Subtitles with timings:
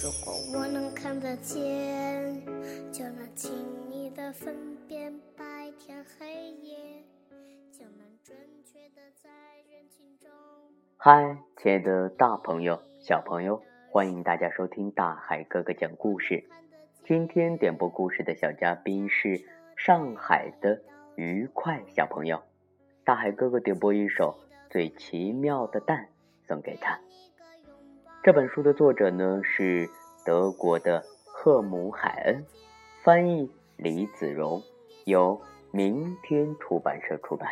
[0.00, 2.40] 如果我能看得见，
[2.92, 3.50] 就能轻
[3.90, 4.54] 易的分
[4.86, 7.02] 辨白天黑夜，
[7.72, 9.28] 就能准确的在
[9.68, 10.30] 人群中。
[10.96, 16.44] 嗨，亲爱的大朋友、小朋友，欢迎大家收听大海哥哥讲故事。
[17.04, 19.44] 今天点播故事的小嘉宾是
[19.76, 20.80] 上海的
[21.16, 22.40] 愉快小朋友。
[23.02, 24.38] 大海哥哥点播一首
[24.72, 26.08] 《最奇妙的蛋》
[26.46, 27.00] 送给他。
[28.24, 29.88] 这本书的作者呢是
[30.26, 32.44] 德国的赫姆海恩，
[33.04, 34.60] 翻译李子荣，
[35.06, 35.40] 由
[35.70, 37.48] 明天出版社出版。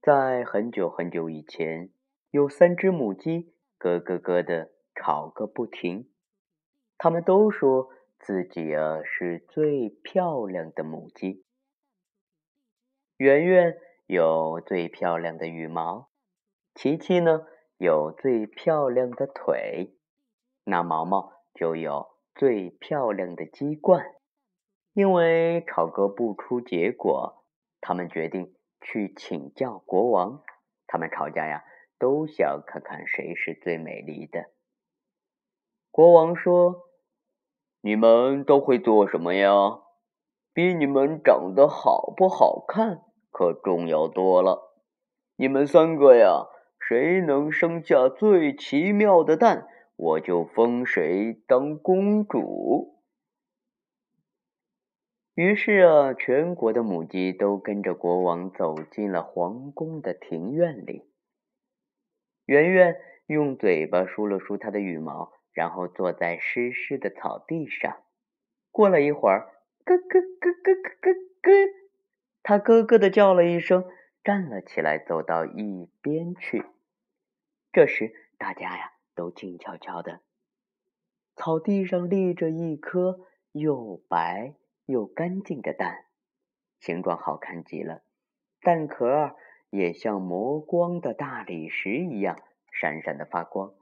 [0.00, 1.90] 在很久很久以前，
[2.30, 6.08] 有三只母鸡咯咯咯的吵个不停，
[6.96, 11.44] 它们都说自己啊是最漂亮的母鸡。
[13.16, 13.76] 圆圆。
[14.06, 16.08] 有最漂亮的羽毛，
[16.74, 17.44] 琪琪呢
[17.76, 19.96] 有最漂亮的腿，
[20.62, 24.14] 那毛毛就有最漂亮的鸡冠。
[24.92, 27.44] 因为吵个不出结果，
[27.80, 30.42] 他们决定去请教国王。
[30.86, 31.64] 他们吵架呀，
[31.98, 34.46] 都想看看谁是最美丽的。
[35.90, 36.88] 国王说
[37.82, 39.80] ：“你们都会做什么呀？
[40.52, 43.02] 比你们长得好不好看？”
[43.36, 44.72] 可重要多了！
[45.36, 46.46] 你们三个呀，
[46.80, 52.94] 谁能生下最奇妙的蛋，我就封谁当公主。
[55.34, 61.02] 于是啊，全国的母鸡都跟着国王走进了皇宫的庭院里。
[62.46, 67.98] 圆圆用嘴巴梳了梳它的羽毛，然后坐在湿湿的草地上。
[68.70, 69.52] 过了一会儿，
[69.84, 71.85] 咯咯咯咯咯咯咯。
[72.48, 73.84] 他咯咯的叫了一声，
[74.22, 76.64] 站了起来，走到一边去。
[77.72, 80.20] 这时，大家呀都静悄悄的。
[81.34, 83.18] 草地上立着一颗
[83.50, 86.04] 又白又干净的蛋，
[86.78, 88.02] 形状好看极了，
[88.62, 89.34] 蛋壳
[89.70, 92.38] 也像磨光的大理石一样
[92.70, 93.74] 闪闪的发光。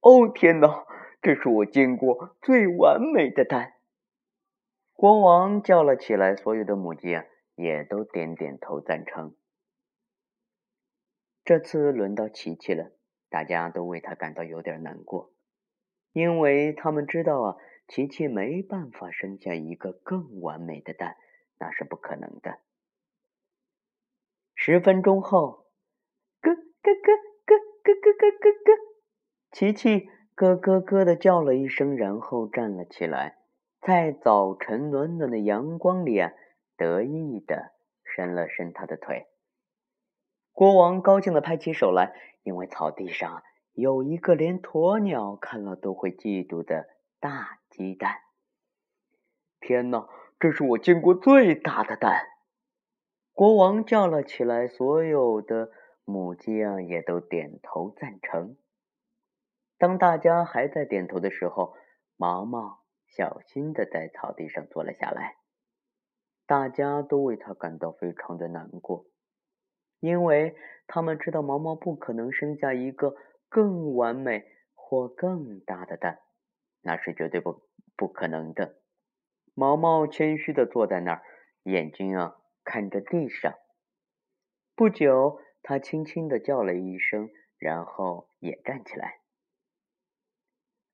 [0.00, 0.86] 哦，天哪，
[1.20, 3.74] 这是我见过最完美的蛋！
[4.94, 7.26] 国王叫了起来，所有的母鸡啊。
[7.56, 9.34] 也都点点头赞成。
[11.44, 12.92] 这次轮到琪琪了，
[13.28, 15.32] 大家都为他感到有点难过，
[16.12, 17.56] 因为他们知道啊，
[17.88, 21.16] 琪琪没办法生下一个更完美的蛋，
[21.58, 22.58] 那是不可能的。
[24.54, 25.66] 十分钟后，
[26.40, 27.14] 咯咯咯咯
[27.46, 28.78] 咯咯咯咯咯，
[29.52, 33.38] 琪琪咯咯咯的叫了一声，然后站了起来，
[33.80, 36.32] 在早晨暖暖的阳光里啊。
[36.76, 37.72] 得意的
[38.04, 39.26] 伸了伸他的腿，
[40.52, 43.42] 国王高兴的拍起手来，因为草地上
[43.72, 46.88] 有一个连鸵鸟看了都会嫉妒的
[47.18, 48.18] 大鸡蛋。
[49.60, 52.26] 天哪，这是我见过最大的蛋！
[53.32, 55.70] 国王叫了起来，所有的
[56.04, 58.56] 母鸡啊也都点头赞成。
[59.78, 61.74] 当大家还在点头的时候，
[62.16, 65.36] 毛毛小心的在草地上坐了下来。
[66.46, 69.06] 大家都为他感到非常的难过，
[69.98, 70.54] 因为
[70.86, 73.16] 他们知道毛毛不可能生下一个
[73.48, 76.20] 更完美或更大的蛋，
[76.82, 77.62] 那是绝对不
[77.96, 78.76] 不可能的。
[79.54, 81.22] 毛毛谦虚的坐在那儿，
[81.64, 83.54] 眼睛啊看着地上。
[84.76, 89.20] 不久，他轻轻的叫了一声，然后也站起来，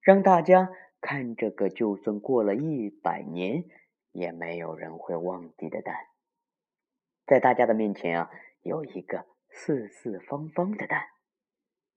[0.00, 0.70] 让大家
[1.00, 3.64] 看这个，就算过了一百年。
[4.12, 5.96] 也没有人会忘记的蛋，
[7.26, 8.30] 在大家的面前啊，
[8.62, 11.08] 有一个四四方方的蛋，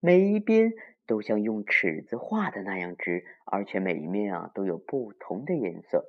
[0.00, 0.72] 每一边
[1.06, 6.04] 都像用尺子画的那样直，而且每一面啊都有不同的颜色，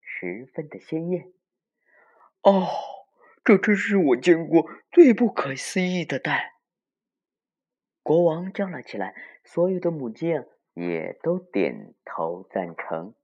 [0.00, 1.32] 十分的鲜艳。
[2.42, 2.66] 哦，
[3.44, 6.52] 这真是我见过最不可思议的蛋！
[8.02, 9.14] 国王叫了起来，
[9.44, 13.14] 所有的母鸡啊也都点头赞成。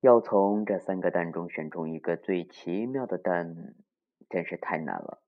[0.00, 3.74] 要从这三个蛋中选中一个最奇妙的蛋，
[4.28, 5.22] 真是太难了。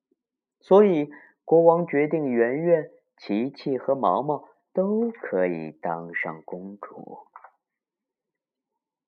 [0.60, 1.10] 所以
[1.44, 7.26] 国王决定，圆圆、琪琪和毛毛都可以当上公主。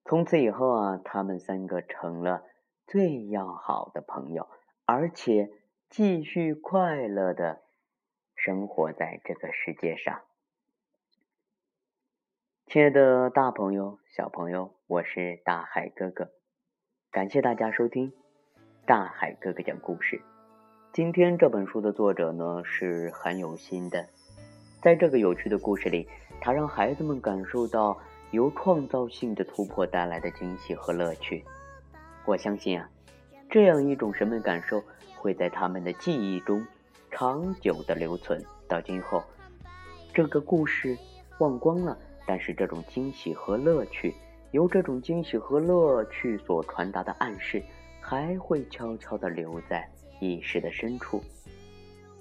[0.05, 2.43] 从此以后啊，他们三个成了
[2.87, 4.49] 最要好的朋友，
[4.87, 5.51] 而且
[5.89, 7.62] 继续快乐的
[8.35, 10.23] 生活在这个世界上。
[12.67, 16.28] 亲爱的大朋友、小朋友，我是大海哥哥，
[17.12, 18.12] 感谢大家收听
[18.84, 20.20] 大海哥哥讲故事。
[20.92, 24.08] 今天这本书的作者呢是很有心的，
[24.82, 26.08] 在这个有趣的故事里，
[26.40, 27.96] 他让孩子们感受到
[28.32, 31.44] 由创造性的突破带来的惊喜和乐趣。
[32.26, 32.90] 我相信啊，
[33.48, 34.82] 这样一种审美感受
[35.14, 36.66] 会在他们的记忆中
[37.12, 38.44] 长久的留存。
[38.66, 39.22] 到今后，
[40.12, 40.98] 这个故事
[41.38, 41.96] 忘光了，
[42.26, 44.12] 但是这种惊喜和乐趣，
[44.52, 47.62] 由这种惊喜和乐趣所传达的暗示，
[48.00, 49.88] 还会悄悄地留在。
[50.23, 51.25] 意识的深处，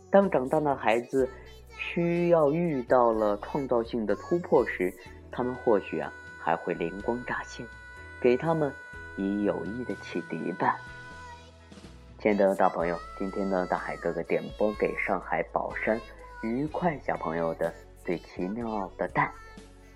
[0.09, 1.29] 当长大的孩子
[1.77, 4.93] 需要遇到了创造性的突破时，
[5.29, 6.09] 他们或许啊
[6.39, 7.67] 还会灵光乍现，
[8.21, 8.71] 给他们
[9.17, 10.77] 以有益的启迪吧。
[12.19, 15.99] 亲爱的大朋友，今天呢，大海哥哥点播给上海宝山
[16.41, 17.73] 愉快小朋友的
[18.05, 19.29] 最奇妙的蛋，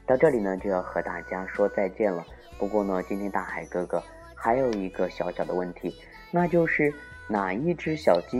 [0.05, 2.25] 到这里呢就要和大家说再见了。
[2.57, 4.01] 不过呢，今天大海哥哥
[4.35, 5.93] 还有一个小小的问题，
[6.31, 6.93] 那就是。
[7.29, 8.37] 哪一只小鸡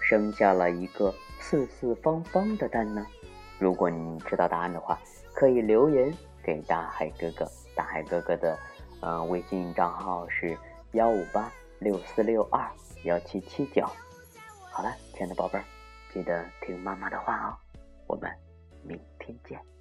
[0.00, 3.06] 生下了一个四四方方的蛋呢？
[3.56, 4.98] 如果你知道答案的话，
[5.32, 6.12] 可以留言
[6.42, 7.48] 给大海哥哥。
[7.76, 8.58] 大海哥哥的
[9.00, 10.58] 呃微信账号是
[10.90, 12.68] 幺五八六四六二
[13.04, 13.86] 幺七七九。
[14.72, 15.64] 好了，亲爱的宝贝儿，
[16.12, 17.56] 记得听妈妈的话哦。
[18.08, 18.28] 我们
[18.82, 19.75] 明天见。